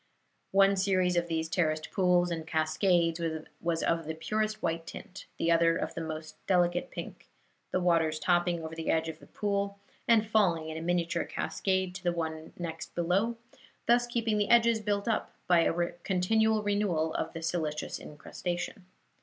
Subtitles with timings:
[0.49, 3.21] One series of these terraced pools and cascades
[3.61, 7.27] was of the purest white tint, the other of the most delicate pink,
[7.69, 9.77] the waters topping over the edge of each pool
[10.07, 13.37] and falling in a miniature cascade to the one next below,
[13.85, 18.87] thus keeping the edges built up by a continual renewal of the silicious incrustation.